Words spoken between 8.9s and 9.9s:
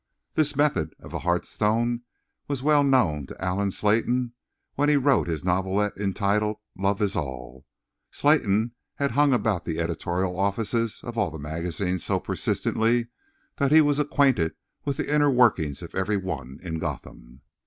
had hung about the